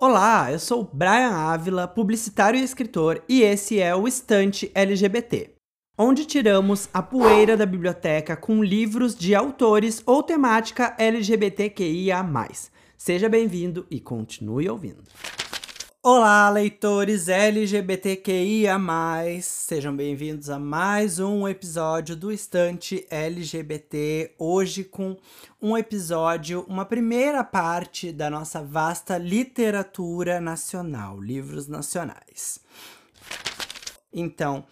Olá, 0.00 0.52
eu 0.52 0.60
sou 0.60 0.88
Brian 0.92 1.32
Ávila, 1.32 1.88
publicitário 1.88 2.56
e 2.56 2.62
escritor, 2.62 3.20
e 3.28 3.42
esse 3.42 3.80
é 3.80 3.96
o 3.96 4.06
Estante 4.06 4.70
LGBT, 4.72 5.50
onde 5.98 6.24
tiramos 6.24 6.88
a 6.94 7.02
poeira 7.02 7.56
da 7.56 7.66
biblioteca 7.66 8.36
com 8.36 8.62
livros 8.62 9.16
de 9.16 9.34
autores 9.34 10.00
ou 10.06 10.22
temática 10.22 10.94
LGBTQIA. 10.96 12.24
Seja 12.96 13.28
bem-vindo 13.28 13.88
e 13.90 13.98
continue 13.98 14.70
ouvindo. 14.70 15.02
Olá, 16.10 16.48
leitores 16.48 17.28
LGBTQIA. 17.28 18.78
Sejam 19.42 19.94
bem-vindos 19.94 20.48
a 20.48 20.58
mais 20.58 21.18
um 21.18 21.46
episódio 21.46 22.16
do 22.16 22.32
Estante 22.32 23.06
LGBT. 23.10 24.34
Hoje, 24.38 24.84
com 24.84 25.18
um 25.60 25.76
episódio, 25.76 26.64
uma 26.66 26.86
primeira 26.86 27.44
parte 27.44 28.10
da 28.10 28.30
nossa 28.30 28.62
vasta 28.62 29.18
literatura 29.18 30.40
nacional, 30.40 31.20
livros 31.20 31.68
nacionais. 31.68 32.58
Então, 34.10 34.64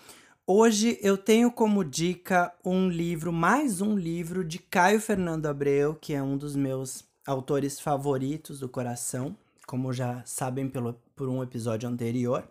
hoje 0.47 0.99
eu 1.03 1.19
tenho 1.19 1.53
como 1.53 1.85
dica 1.85 2.51
um 2.65 2.89
livro, 2.89 3.31
mais 3.31 3.83
um 3.83 3.95
livro 3.95 4.43
de 4.43 4.59
Caio 4.59 5.03
Fernando 5.03 5.45
Abreu, 5.45 5.95
que 5.95 6.15
é 6.15 6.23
um 6.23 6.39
dos 6.39 6.57
meus 6.57 7.05
autores 7.27 7.79
favoritos 7.79 8.59
do 8.59 8.71
coração 8.71 9.37
como 9.67 9.93
já 9.93 10.23
sabem 10.25 10.69
pelo, 10.69 10.97
por 11.17 11.29
um 11.31 11.43
episódio 11.43 11.89
anterior. 11.89 12.47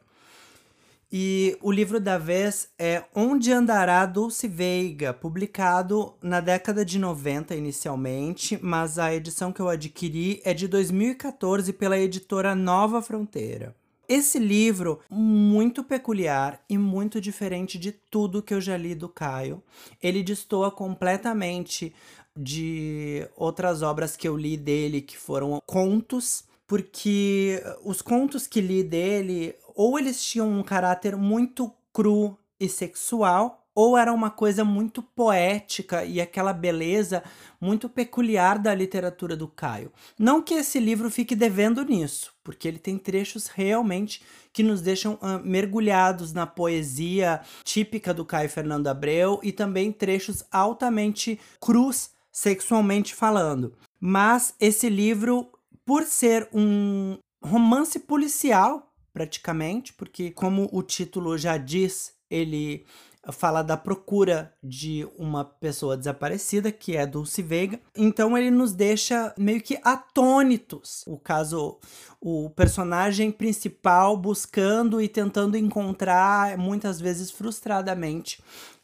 E 1.12 1.56
o 1.62 1.72
livro 1.72 2.00
da 2.00 2.18
vez 2.18 2.68
é 2.80 3.04
Onde 3.14 3.52
Andará 3.52 4.06
Dulce 4.08 4.48
Veiga, 4.48 5.14
publicado 5.14 6.16
na 6.22 6.42
década 6.42 6.84
de 6.84 6.98
90 6.98 7.56
inicialmente, 7.56 8.60
mas 8.62 8.98
a 8.98 9.14
edição 9.14 9.54
que 9.54 9.62
eu 9.62 9.70
adquiri 9.70 10.42
é 10.44 10.54
de 10.54 10.68
2014 10.68 11.72
pela 11.74 11.98
editora 11.98 12.56
Nova 12.56 13.02
Fronteira. 13.04 13.76
Esse 14.10 14.40
livro, 14.40 15.00
muito 15.10 15.84
peculiar 15.84 16.60
e 16.68 16.78
muito 16.78 17.22
diferente 17.22 17.78
de 17.78 17.92
tudo 17.92 18.42
que 18.42 18.54
eu 18.54 18.62
já 18.62 18.76
li 18.76 18.94
do 18.94 19.08
Caio, 19.08 19.64
ele 20.02 20.22
destoa 20.22 20.70
completamente 20.70 21.94
de 22.36 23.28
outras 23.36 23.82
obras 23.82 24.18
que 24.18 24.28
eu 24.28 24.36
li 24.36 24.58
dele, 24.58 25.02
que 25.02 25.18
foram 25.18 25.62
contos 25.66 26.44
porque 26.68 27.62
os 27.84 28.02
contos 28.02 28.48
que 28.48 28.62
li 28.62 28.84
dele, 28.84 29.56
ou 29.76 30.00
eles 30.00 30.24
tinham 30.24 30.50
um 30.50 30.64
caráter 30.64 31.16
muito 31.16 31.72
cru 31.94 32.38
e 32.60 32.68
sexual, 32.68 33.66
ou 33.76 33.98
era 33.98 34.14
uma 34.14 34.32
coisa 34.32 34.64
muito 34.64 35.04
poética 35.04 36.06
e 36.06 36.22
aquela 36.22 36.54
beleza 36.54 37.22
muito 37.60 37.90
peculiar 37.90 38.58
da 38.58 38.74
literatura 38.74 39.36
do 39.36 39.50
Caio. 39.50 39.92
Não 40.18 40.42
que 40.42 40.54
esse 40.54 40.80
livro 40.80 41.12
fique 41.12 41.36
devendo 41.36 41.84
nisso, 41.84 42.34
porque 42.42 42.70
ele 42.70 42.80
tem 42.80 42.98
trechos 42.98 43.48
realmente 43.48 44.24
que 44.54 44.64
nos 44.64 44.82
deixam 44.82 45.16
uh, 45.16 45.44
mergulhados 45.44 46.32
na 46.32 46.48
poesia 46.48 47.42
típica 47.66 48.14
do 48.14 48.24
Caio 48.24 48.50
Fernando 48.50 48.88
Abreu 48.88 49.42
e 49.44 49.52
também 49.52 49.92
trechos 49.92 50.46
altamente 50.50 51.38
crus 51.60 52.12
sexualmente 52.32 53.14
falando. 53.14 53.74
Mas 54.00 54.56
esse 54.60 54.88
livro 54.88 55.50
por 55.86 56.04
ser 56.04 56.50
um 56.52 57.18
romance 57.44 58.00
policial, 58.00 58.92
praticamente, 59.14 59.94
porque, 59.94 60.32
como 60.32 60.68
o 60.72 60.82
título 60.82 61.38
já 61.38 61.58
diz, 61.58 62.14
ele 62.30 62.86
fala 63.32 63.64
da 63.64 63.78
procura 63.78 64.54
de 64.64 65.08
uma 65.18 65.44
pessoa 65.44 65.98
desaparecida, 65.98 66.72
que 66.72 66.96
é 66.96 67.06
Dulce 67.06 67.42
Veiga. 67.42 67.80
Então 67.96 68.38
ele 68.38 68.52
nos 68.52 68.74
deixa 68.74 69.34
meio 69.38 69.62
que 69.62 69.80
atônitos. 69.84 71.04
O 71.08 71.18
caso, 71.18 71.80
o 72.20 72.50
personagem 72.52 73.32
principal 73.32 74.18
buscando 74.18 75.02
e 75.02 75.08
tentando 75.08 75.58
encontrar, 75.58 76.58
muitas 76.58 77.00
vezes 77.00 77.32
frustradamente, 77.32 78.42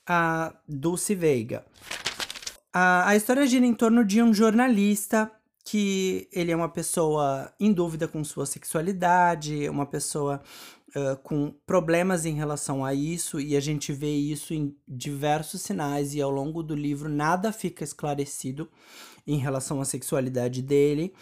a 0.08 0.54
Dulce 0.68 1.14
Veiga. 1.14 1.64
A, 2.74 3.10
a 3.10 3.16
história 3.16 3.46
gira 3.46 3.66
em 3.66 3.74
torno 3.74 4.04
de 4.04 4.22
um 4.22 4.34
jornalista 4.34 5.32
que 5.64 6.28
ele 6.32 6.52
é 6.52 6.56
uma 6.56 6.70
pessoa 6.70 7.52
em 7.60 7.72
dúvida 7.72 8.08
com 8.08 8.24
sua 8.24 8.46
sexualidade, 8.46 9.70
uma 9.70 9.86
pessoa 9.86 10.42
uh, 10.96 11.18
com 11.24 11.54
problemas 11.66 12.26
em 12.26 12.34
relação 12.34 12.84
a 12.84 12.94
isso, 12.94 13.40
e 13.40 13.56
a 13.56 13.60
gente 13.60 13.94
vê 13.94 14.12
isso 14.12 14.54
em 14.54 14.76
diversos 14.88 15.62
sinais, 15.62 16.14
e 16.14 16.22
ao 16.22 16.32
longo 16.32 16.64
do 16.64 16.76
livro 16.76 17.10
nada 17.10 17.52
fica 17.52 17.84
esclarecido 17.84 18.70
em 19.26 19.38
relação 19.38 19.82
à 19.82 19.86
sexualidade 19.86 20.62
dele. 20.62 21.14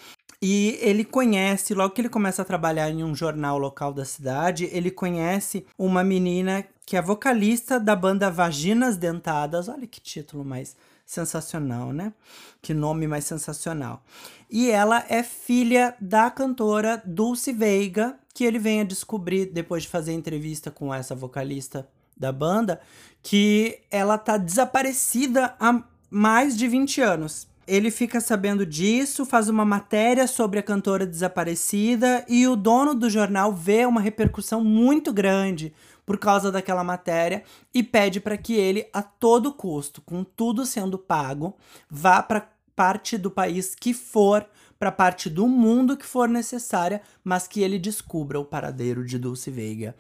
E 0.42 0.80
ele 0.82 1.04
conhece, 1.04 1.74
logo 1.74 1.94
que 1.94 2.00
ele 2.00 2.08
começa 2.08 2.42
a 2.42 2.46
trabalhar 2.46 2.90
em 2.90 3.04
um 3.04 3.14
jornal 3.14 3.58
local 3.58 3.94
da 3.94 4.06
cidade, 4.06 4.70
ele 4.72 4.90
conhece 4.90 5.66
uma 5.78 6.02
menina 6.02 6.66
que 6.86 6.96
é 6.96 7.02
vocalista 7.02 7.78
da 7.78 7.94
banda 7.94 8.32
Vaginas 8.32 8.96
Dentadas. 8.96 9.68
Olha 9.68 9.86
que 9.86 10.00
título 10.00 10.46
mais 10.46 10.78
sensacional, 11.10 11.92
né? 11.92 12.14
Que 12.62 12.72
nome 12.72 13.08
mais 13.08 13.26
sensacional. 13.26 14.04
E 14.48 14.70
ela 14.70 15.04
é 15.10 15.24
filha 15.24 15.96
da 16.00 16.30
cantora 16.30 17.02
Dulce 17.04 17.52
Veiga, 17.52 18.16
que 18.32 18.44
ele 18.44 18.60
vem 18.60 18.82
a 18.82 18.84
descobrir 18.84 19.48
depois 19.48 19.84
de 19.84 19.90
fazer 19.90 20.14
entrevista 20.14 20.70
com 20.70 20.94
essa 20.94 21.16
vocalista 21.16 21.90
da 22.16 22.32
banda, 22.32 22.80
que 23.24 23.80
ela 23.90 24.20
tá 24.20 24.38
desaparecida 24.38 25.56
há 25.60 25.84
mais 26.12 26.56
de 26.56 26.68
20 26.68 27.02
anos. 27.02 27.48
Ele 27.66 27.90
fica 27.90 28.22
sabendo 28.22 28.64
disso, 28.64 29.26
faz 29.26 29.50
uma 29.50 29.66
matéria 29.66 30.28
sobre 30.28 30.60
a 30.60 30.64
cantora 30.64 31.08
desaparecida 31.08 32.24
e 32.30 32.48
o 32.48 32.56
dono 32.56 32.94
do 32.94 33.10
jornal 33.10 33.52
vê 33.52 33.84
uma 33.84 34.02
repercussão 34.02 34.64
muito 34.64 35.12
grande 35.12 35.74
por 36.10 36.18
causa 36.18 36.52
daquela 36.52 36.84
matéria 36.84 37.44
e 37.72 37.84
pede 37.84 38.20
para 38.20 38.36
que 38.36 38.56
ele, 38.56 38.90
a 38.92 39.04
todo 39.04 39.54
custo, 39.54 40.02
com 40.02 40.24
tudo 40.24 40.66
sendo 40.66 40.98
pago, 40.98 41.56
vá 41.88 42.24
para 42.24 42.50
parte 42.76 43.16
do 43.16 43.30
país 43.30 43.76
que 43.76 43.94
for, 43.94 44.44
para 44.80 44.92
parte 44.92 45.30
do 45.30 45.48
mundo 45.48 45.96
que 45.96 46.08
for 46.08 46.28
necessária, 46.28 47.04
mas 47.24 47.48
que 47.48 47.62
ele 47.62 47.78
descubra 47.78 48.40
o 48.40 48.44
paradeiro 48.44 49.06
de 49.06 49.20
Dulce 49.20 49.52
Veiga. 49.52 49.96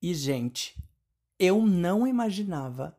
E, 0.00 0.14
gente, 0.14 0.82
eu 1.38 1.60
não 1.60 2.06
imaginava 2.06 2.96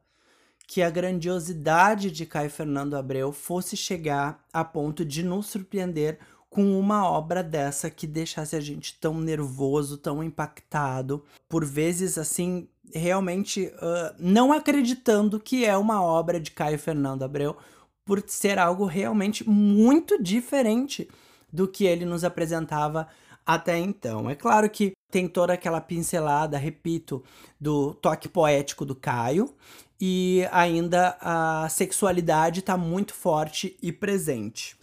que 0.68 0.84
a 0.84 0.90
grandiosidade 0.92 2.12
de 2.12 2.28
Caio 2.28 2.52
Fernando 2.52 2.96
Abreu 2.96 3.32
fosse 3.32 3.76
chegar 3.76 4.46
a 4.54 4.64
ponto 4.64 5.04
de 5.04 5.24
nos 5.24 5.48
surpreender 5.48 6.20
com 6.52 6.78
uma 6.78 7.10
obra 7.10 7.42
dessa 7.42 7.90
que 7.90 8.06
deixasse 8.06 8.58
a 8.58 8.60
gente 8.60 9.00
tão 9.00 9.18
nervoso, 9.22 9.98
tão 9.98 10.22
impactado, 10.22 11.24
por 11.48 11.64
vezes 11.64 12.18
assim, 12.18 12.68
realmente 12.94 13.68
uh, 13.68 14.14
não 14.20 14.52
acreditando 14.52 15.40
que 15.40 15.64
é 15.64 15.78
uma 15.78 16.04
obra 16.04 16.42
de 16.42 16.52
Caio 16.52 16.78
Fernando 16.78 17.24
Abreu, 17.24 17.56
por 18.04 18.22
ser 18.28 18.60
algo 18.60 18.86
realmente 18.86 19.48
muito 19.50 20.22
diferente 20.22 21.08
do 21.52 21.70
que 21.70 21.86
ele 21.86 22.04
nos 22.04 22.26
apresentava 22.26 23.08
até 23.46 23.78
então. 23.78 24.30
É 24.30 24.36
claro 24.36 24.70
que 24.70 24.92
tem 25.10 25.30
toda 25.30 25.54
aquela 25.54 25.80
pincelada, 25.80 26.58
repito, 26.58 27.24
do 27.60 27.94
toque 27.94 28.28
poético 28.28 28.84
do 28.84 28.96
Caio, 28.96 29.54
e 30.00 30.46
ainda 30.52 31.16
a 31.22 31.70
sexualidade 31.70 32.60
está 32.60 32.76
muito 32.76 33.14
forte 33.14 33.78
e 33.82 33.90
presente. 33.90 34.76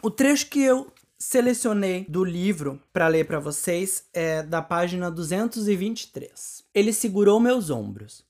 O 0.00 0.12
trecho 0.12 0.48
que 0.48 0.62
eu 0.62 0.92
selecionei 1.18 2.06
do 2.08 2.22
livro 2.22 2.80
para 2.92 3.08
ler 3.08 3.26
para 3.26 3.40
vocês 3.40 4.04
é 4.12 4.44
da 4.44 4.62
página 4.62 5.10
223. 5.10 6.62
Ele 6.72 6.92
segurou 6.92 7.40
meus 7.40 7.68
ombros. 7.68 8.24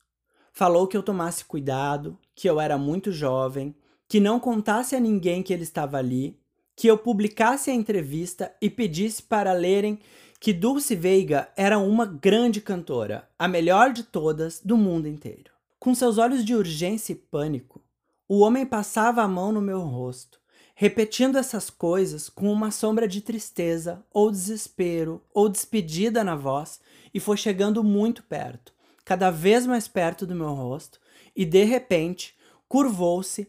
Falou 0.51 0.87
que 0.87 0.97
eu 0.97 1.03
tomasse 1.03 1.45
cuidado, 1.45 2.17
que 2.33 2.49
eu 2.49 2.59
era 2.59 2.75
muito 2.75 3.11
jovem, 3.11 3.75
que 4.07 4.19
não 4.19 4.39
contasse 4.39 4.95
a 4.95 4.99
ninguém 4.99 5.43
que 5.43 5.53
ele 5.53 5.61
estava 5.61 5.97
ali, 5.97 6.39
que 6.75 6.87
eu 6.87 6.97
publicasse 6.97 7.69
a 7.69 7.73
entrevista 7.73 8.51
e 8.59 8.67
pedisse 8.67 9.21
para 9.21 9.53
lerem 9.53 9.99
que 10.39 10.51
Dulce 10.51 10.95
Veiga 10.95 11.49
era 11.55 11.77
uma 11.77 12.07
grande 12.07 12.61
cantora, 12.61 13.29
a 13.37 13.47
melhor 13.47 13.93
de 13.93 14.01
todas 14.01 14.59
do 14.59 14.75
mundo 14.75 15.07
inteiro. 15.07 15.51
Com 15.79 15.93
seus 15.93 16.17
olhos 16.17 16.43
de 16.43 16.55
urgência 16.55 17.13
e 17.13 17.15
pânico, 17.15 17.79
o 18.27 18.39
homem 18.39 18.65
passava 18.65 19.21
a 19.21 19.27
mão 19.27 19.51
no 19.51 19.61
meu 19.61 19.81
rosto 19.81 20.38
repetindo 20.81 21.37
essas 21.37 21.69
coisas 21.69 22.29
com 22.29 22.49
uma 22.49 22.71
sombra 22.71 23.05
de 23.05 23.19
tristeza, 23.19 24.01
ou 24.13 24.31
desespero, 24.31 25.21
ou 25.33 25.49
despedida 25.49 26.23
na 26.23 26.37
voz, 26.37 26.79
e 27.13 27.19
foi 27.19 27.35
chegando 27.35 27.83
muito 27.83 28.23
perto, 28.23 28.71
cada 29.03 29.29
vez 29.29 29.65
mais 29.65 29.89
perto 29.89 30.25
do 30.25 30.33
meu 30.33 30.53
rosto, 30.53 30.97
e 31.35 31.43
de 31.43 31.65
repente 31.65 32.33
curvou-se 32.65 33.45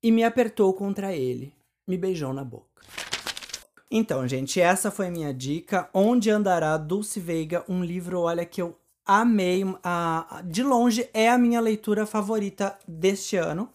e 0.00 0.12
me 0.12 0.22
apertou 0.22 0.72
contra 0.72 1.12
ele, 1.12 1.52
me 1.88 1.98
beijou 1.98 2.32
na 2.32 2.44
boca. 2.44 2.84
Então, 3.90 4.28
gente, 4.28 4.60
essa 4.60 4.92
foi 4.92 5.10
minha 5.10 5.34
dica. 5.34 5.90
Onde 5.92 6.30
andará 6.30 6.76
Dulce 6.76 7.18
Veiga? 7.18 7.64
Um 7.68 7.82
livro, 7.82 8.20
olha, 8.20 8.46
que 8.46 8.62
eu 8.62 8.78
amei. 9.04 9.64
de 10.44 10.62
longe, 10.62 11.10
é 11.12 11.28
a 11.28 11.36
minha 11.36 11.60
leitura 11.60 12.06
favorita 12.06 12.78
deste 12.86 13.36
ano. 13.36 13.68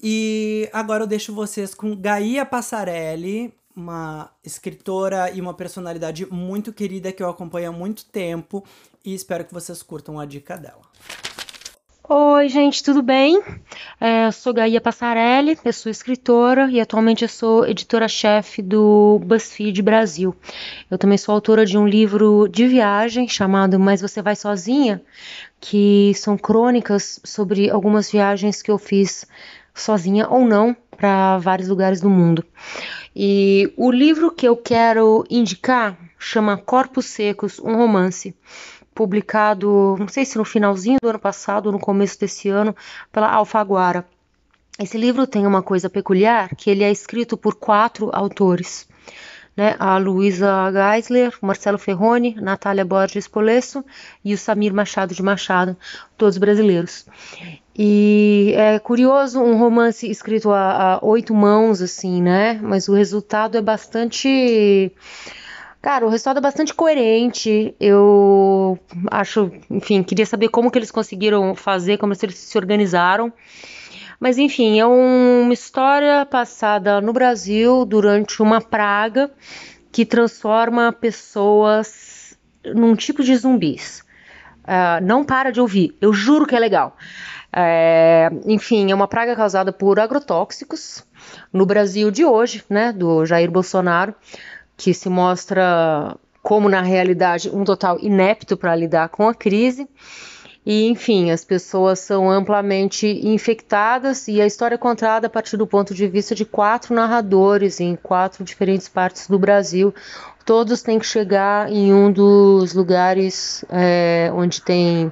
E 0.00 0.68
agora 0.72 1.02
eu 1.02 1.06
deixo 1.08 1.34
vocês 1.34 1.74
com 1.74 1.96
Gaia 1.96 2.46
Passarelli, 2.46 3.52
uma 3.74 4.30
escritora 4.44 5.30
e 5.32 5.40
uma 5.40 5.52
personalidade 5.52 6.24
muito 6.32 6.72
querida 6.72 7.10
que 7.10 7.22
eu 7.22 7.28
acompanho 7.28 7.70
há 7.70 7.72
muito 7.72 8.04
tempo 8.04 8.64
e 9.04 9.12
espero 9.12 9.44
que 9.44 9.52
vocês 9.52 9.82
curtam 9.82 10.20
a 10.20 10.24
dica 10.24 10.56
dela. 10.56 10.82
Oi, 12.10 12.48
gente, 12.48 12.82
tudo 12.82 13.02
bem? 13.02 13.42
É, 14.00 14.30
sou 14.30 14.54
Gaia 14.54 14.80
Passarelli, 14.80 15.58
eu 15.62 15.72
sou 15.72 15.90
escritora 15.90 16.70
e 16.70 16.80
atualmente 16.80 17.22
eu 17.22 17.28
sou 17.28 17.66
editora-chefe 17.66 18.62
do 18.62 19.20
BuzzFeed 19.24 19.82
Brasil. 19.82 20.34
Eu 20.90 20.96
também 20.96 21.18
sou 21.18 21.34
autora 21.34 21.66
de 21.66 21.76
um 21.76 21.86
livro 21.86 22.48
de 22.48 22.66
viagem 22.66 23.28
chamado 23.28 23.78
Mas 23.78 24.00
Você 24.00 24.22
Vai 24.22 24.36
Sozinha, 24.36 25.02
que 25.60 26.12
são 26.14 26.38
crônicas 26.38 27.20
sobre 27.24 27.68
algumas 27.68 28.10
viagens 28.10 28.62
que 28.62 28.70
eu 28.70 28.78
fiz 28.78 29.26
sozinha 29.80 30.28
ou 30.28 30.44
não 30.44 30.76
para 30.96 31.38
vários 31.38 31.68
lugares 31.68 32.00
do 32.00 32.10
mundo. 32.10 32.44
E 33.14 33.72
o 33.76 33.90
livro 33.90 34.30
que 34.30 34.46
eu 34.46 34.56
quero 34.56 35.24
indicar 35.30 35.96
chama 36.18 36.56
Corpos 36.56 37.06
Secos, 37.06 37.58
um 37.60 37.76
romance 37.76 38.34
publicado, 38.94 39.96
não 39.96 40.08
sei 40.08 40.24
se 40.24 40.36
no 40.36 40.44
finalzinho 40.44 40.98
do 41.00 41.08
ano 41.08 41.20
passado 41.20 41.66
ou 41.66 41.72
no 41.72 41.78
começo 41.78 42.18
desse 42.18 42.48
ano, 42.48 42.74
pela 43.12 43.30
Alfaguara. 43.30 44.04
Esse 44.76 44.98
livro 44.98 45.26
tem 45.26 45.46
uma 45.46 45.62
coisa 45.62 45.88
peculiar, 45.88 46.54
que 46.56 46.68
ele 46.68 46.82
é 46.82 46.90
escrito 46.90 47.36
por 47.36 47.54
quatro 47.54 48.10
autores. 48.12 48.87
Né, 49.58 49.74
a 49.76 49.98
Luísa 49.98 50.70
Geisler, 50.70 51.34
Marcelo 51.42 51.78
Ferroni, 51.78 52.36
Natália 52.40 52.84
Borges 52.84 53.26
Polesso 53.26 53.84
e 54.24 54.32
o 54.32 54.38
Samir 54.38 54.72
Machado 54.72 55.12
de 55.12 55.20
Machado, 55.20 55.76
todos 56.16 56.38
brasileiros. 56.38 57.04
E 57.76 58.52
é 58.56 58.78
curioso, 58.78 59.42
um 59.42 59.58
romance 59.58 60.08
escrito 60.08 60.52
a, 60.52 60.94
a 60.94 60.98
oito 61.04 61.34
mãos, 61.34 61.82
assim, 61.82 62.22
né? 62.22 62.60
Mas 62.62 62.86
o 62.86 62.94
resultado 62.94 63.58
é 63.58 63.60
bastante 63.60 64.92
Cara, 65.82 66.06
o 66.06 66.08
resultado 66.08 66.38
é 66.38 66.40
bastante 66.40 66.72
coerente. 66.72 67.74
Eu 67.80 68.78
acho, 69.10 69.50
enfim, 69.68 70.04
queria 70.04 70.26
saber 70.26 70.50
como 70.50 70.70
que 70.70 70.78
eles 70.78 70.92
conseguiram 70.92 71.56
fazer, 71.56 71.98
como 71.98 72.12
eles 72.12 72.36
se 72.36 72.56
organizaram. 72.56 73.32
Mas 74.18 74.36
enfim, 74.38 74.80
é 74.80 74.86
uma 74.86 75.52
história 75.52 76.26
passada 76.26 77.00
no 77.00 77.12
Brasil 77.12 77.84
durante 77.84 78.42
uma 78.42 78.60
praga 78.60 79.30
que 79.92 80.04
transforma 80.04 80.92
pessoas 80.92 82.36
num 82.74 82.96
tipo 82.96 83.22
de 83.22 83.36
zumbis. 83.36 84.02
Uh, 84.64 85.02
não 85.02 85.24
para 85.24 85.50
de 85.50 85.60
ouvir, 85.60 85.96
eu 86.00 86.12
juro 86.12 86.46
que 86.46 86.54
é 86.54 86.58
legal. 86.58 86.96
É, 87.50 88.30
enfim, 88.44 88.90
é 88.90 88.94
uma 88.94 89.08
praga 89.08 89.34
causada 89.34 89.72
por 89.72 89.98
agrotóxicos 89.98 91.02
no 91.50 91.64
Brasil 91.64 92.10
de 92.10 92.22
hoje, 92.24 92.62
né, 92.68 92.92
do 92.92 93.24
Jair 93.24 93.50
Bolsonaro 93.50 94.14
que 94.78 94.94
se 94.94 95.10
mostra 95.10 96.16
como 96.40 96.68
na 96.68 96.80
realidade 96.80 97.50
um 97.50 97.64
total 97.64 97.98
inepto 98.00 98.56
para 98.56 98.74
lidar 98.74 99.08
com 99.08 99.28
a 99.28 99.34
crise. 99.34 99.86
E, 100.70 100.86
enfim, 100.86 101.30
as 101.30 101.46
pessoas 101.46 101.98
são 101.98 102.30
amplamente 102.30 103.06
infectadas 103.26 104.28
e 104.28 104.38
a 104.38 104.44
história 104.44 104.74
é 104.74 104.78
contada 104.78 105.26
a 105.26 105.30
partir 105.30 105.56
do 105.56 105.66
ponto 105.66 105.94
de 105.94 106.06
vista 106.06 106.34
de 106.34 106.44
quatro 106.44 106.94
narradores 106.94 107.80
em 107.80 107.96
quatro 107.96 108.44
diferentes 108.44 108.86
partes 108.86 109.26
do 109.26 109.38
Brasil. 109.38 109.94
Todos 110.44 110.82
têm 110.82 110.98
que 110.98 111.06
chegar 111.06 111.72
em 111.72 111.94
um 111.94 112.12
dos 112.12 112.74
lugares 112.74 113.64
é, 113.70 114.30
onde 114.34 114.60
tem 114.60 115.10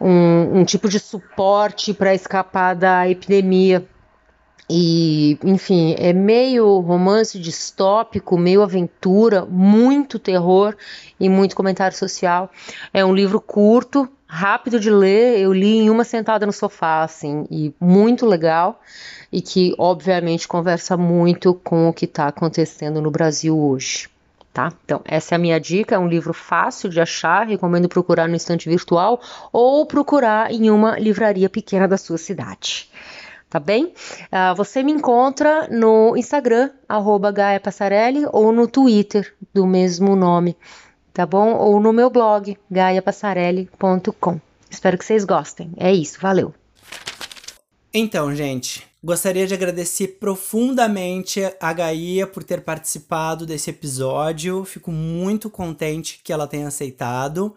um, 0.00 0.58
um 0.58 0.64
tipo 0.64 0.88
de 0.88 0.98
suporte 0.98 1.94
para 1.94 2.12
escapar 2.12 2.74
da 2.74 3.08
epidemia 3.08 3.86
e, 4.68 5.38
enfim, 5.44 5.94
é 5.98 6.12
meio 6.12 6.80
romance 6.80 7.38
distópico, 7.38 8.36
meio 8.36 8.62
aventura, 8.62 9.44
muito 9.44 10.18
terror 10.18 10.74
e 11.20 11.28
muito 11.28 11.54
comentário 11.54 11.96
social. 11.96 12.50
É 12.92 13.04
um 13.04 13.14
livro 13.14 13.40
curto, 13.40 14.08
rápido 14.34 14.80
de 14.80 14.90
ler, 14.90 15.38
eu 15.38 15.52
li 15.52 15.78
em 15.78 15.90
uma 15.90 16.02
sentada 16.02 16.44
no 16.44 16.52
sofá, 16.52 17.04
assim, 17.04 17.46
e 17.48 17.72
muito 17.80 18.26
legal, 18.26 18.80
e 19.30 19.40
que, 19.40 19.74
obviamente, 19.78 20.48
conversa 20.48 20.96
muito 20.96 21.54
com 21.54 21.88
o 21.88 21.92
que 21.92 22.04
está 22.04 22.26
acontecendo 22.26 23.00
no 23.00 23.12
Brasil 23.12 23.56
hoje. 23.56 24.08
Tá? 24.52 24.72
Então, 24.84 25.00
essa 25.04 25.34
é 25.34 25.36
a 25.36 25.38
minha 25.38 25.58
dica. 25.58 25.96
É 25.96 25.98
um 25.98 26.06
livro 26.06 26.32
fácil 26.32 26.88
de 26.88 27.00
achar. 27.00 27.44
Recomendo 27.44 27.88
procurar 27.88 28.28
no 28.28 28.36
estante 28.36 28.68
virtual 28.68 29.20
ou 29.52 29.84
procurar 29.84 30.52
em 30.52 30.70
uma 30.70 30.96
livraria 30.96 31.48
pequena 31.48 31.88
da 31.88 31.96
sua 31.96 32.18
cidade 32.18 32.88
tá 33.54 33.60
bem? 33.60 33.84
Uh, 33.84 34.52
você 34.56 34.82
me 34.82 34.90
encontra 34.90 35.68
no 35.70 36.16
Instagram, 36.16 36.70
Gaia 37.32 37.60
Passarelli, 37.60 38.26
ou 38.32 38.50
no 38.50 38.66
Twitter, 38.66 39.32
do 39.52 39.64
mesmo 39.64 40.16
nome, 40.16 40.56
tá 41.14 41.24
bom? 41.24 41.54
Ou 41.54 41.80
no 41.80 41.92
meu 41.92 42.10
blog, 42.10 42.58
gaiapassarelli.com. 42.70 44.40
Espero 44.68 44.98
que 44.98 45.04
vocês 45.04 45.24
gostem. 45.24 45.72
É 45.76 45.90
isso, 45.92 46.20
valeu! 46.20 46.52
Então, 47.96 48.34
gente, 48.34 48.84
gostaria 49.02 49.46
de 49.46 49.54
agradecer 49.54 50.18
profundamente 50.18 51.40
a 51.60 51.72
Gaia 51.72 52.26
por 52.26 52.42
ter 52.42 52.60
participado 52.62 53.46
desse 53.46 53.70
episódio. 53.70 54.64
Fico 54.64 54.90
muito 54.90 55.48
contente 55.48 56.20
que 56.24 56.32
ela 56.32 56.48
tenha 56.48 56.66
aceitado. 56.66 57.54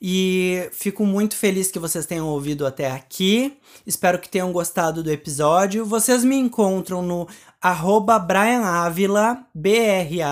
E 0.00 0.68
fico 0.72 1.04
muito 1.04 1.34
feliz 1.34 1.70
que 1.70 1.78
vocês 1.78 2.06
tenham 2.06 2.28
ouvido 2.28 2.66
até 2.66 2.90
aqui. 2.90 3.56
Espero 3.86 4.18
que 4.18 4.28
tenham 4.28 4.52
gostado 4.52 5.02
do 5.02 5.10
episódio. 5.10 5.86
Vocês 5.86 6.22
me 6.22 6.36
encontram 6.36 7.00
no 7.02 7.26
arroba 7.60 8.18
Brian 8.18 8.60
Ávila, 8.60 9.44
B-R-A-I-A-N, 9.54 10.26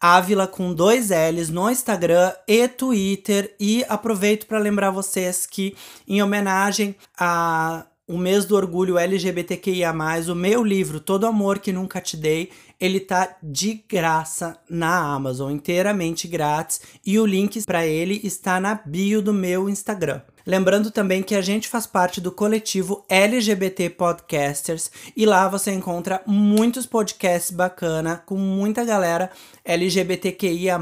Ávila 0.00 0.46
com 0.46 0.72
dois 0.72 1.10
L's 1.10 1.50
no 1.50 1.70
Instagram 1.70 2.32
e 2.46 2.68
Twitter. 2.68 3.54
E 3.58 3.84
aproveito 3.88 4.46
para 4.46 4.58
lembrar 4.58 4.90
vocês 4.90 5.46
que, 5.46 5.76
em 6.06 6.22
homenagem 6.22 6.94
a 7.18 7.86
o 8.08 8.16
mês 8.16 8.46
do 8.46 8.56
orgulho 8.56 8.96
LGBTQIA+, 8.96 9.92
o 10.32 10.34
meu 10.34 10.64
livro 10.64 10.98
Todo 10.98 11.26
Amor 11.26 11.58
Que 11.58 11.74
Nunca 11.74 12.00
Te 12.00 12.16
Dei, 12.16 12.50
ele 12.80 13.00
tá 13.00 13.36
de 13.42 13.84
graça 13.86 14.58
na 14.68 15.14
Amazon, 15.14 15.52
inteiramente 15.52 16.26
grátis, 16.26 16.80
e 17.04 17.18
o 17.18 17.26
link 17.26 17.62
para 17.66 17.86
ele 17.86 18.18
está 18.24 18.58
na 18.58 18.74
bio 18.74 19.20
do 19.20 19.34
meu 19.34 19.68
Instagram. 19.68 20.22
Lembrando 20.48 20.90
também 20.90 21.22
que 21.22 21.34
a 21.34 21.42
gente 21.42 21.68
faz 21.68 21.86
parte 21.86 22.22
do 22.22 22.32
coletivo 22.32 23.04
LGBT 23.06 23.90
Podcasters 23.90 24.90
e 25.14 25.26
lá 25.26 25.46
você 25.46 25.70
encontra 25.72 26.22
muitos 26.26 26.86
podcasts 26.86 27.50
bacana 27.50 28.22
com 28.24 28.34
muita 28.34 28.82
galera 28.82 29.30
LGBTQIA+, 29.62 30.80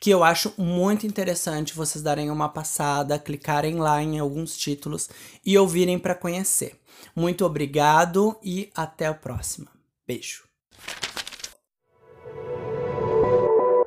que 0.00 0.10
eu 0.10 0.24
acho 0.24 0.52
muito 0.58 1.06
interessante 1.06 1.76
vocês 1.76 2.02
darem 2.02 2.28
uma 2.28 2.48
passada, 2.48 3.20
clicarem 3.20 3.76
lá 3.76 4.02
em 4.02 4.18
alguns 4.18 4.56
títulos 4.56 5.08
e 5.46 5.56
ouvirem 5.56 5.96
para 5.96 6.16
conhecer. 6.16 6.74
Muito 7.14 7.46
obrigado 7.46 8.36
e 8.42 8.68
até 8.74 9.06
a 9.06 9.14
próxima. 9.14 9.68
Beijo. 10.08 10.42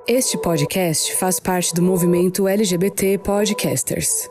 Este 0.07 0.37
podcast 0.37 1.13
faz 1.17 1.37
parte 1.37 1.75
do 1.75 1.81
movimento 1.81 2.47
LGBT 2.47 3.17
Podcasters. 3.17 4.30